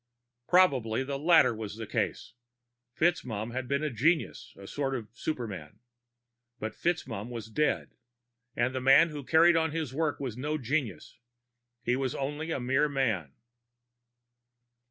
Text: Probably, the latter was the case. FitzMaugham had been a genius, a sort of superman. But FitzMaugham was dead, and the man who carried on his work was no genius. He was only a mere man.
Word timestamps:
Probably, 0.47 1.03
the 1.03 1.19
latter 1.19 1.53
was 1.53 1.75
the 1.75 1.85
case. 1.85 2.33
FitzMaugham 2.97 3.51
had 3.53 3.67
been 3.67 3.83
a 3.83 3.91
genius, 3.91 4.51
a 4.57 4.65
sort 4.65 4.95
of 4.95 5.09
superman. 5.15 5.77
But 6.59 6.73
FitzMaugham 6.73 7.29
was 7.29 7.51
dead, 7.51 7.91
and 8.55 8.73
the 8.73 8.81
man 8.81 9.09
who 9.09 9.23
carried 9.23 9.55
on 9.55 9.69
his 9.69 9.93
work 9.93 10.19
was 10.19 10.35
no 10.35 10.57
genius. 10.57 11.19
He 11.83 11.95
was 11.95 12.15
only 12.15 12.49
a 12.49 12.59
mere 12.59 12.89
man. 12.89 13.35